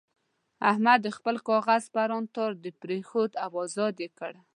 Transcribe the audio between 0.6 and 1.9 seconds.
احمد د خپل کاغذ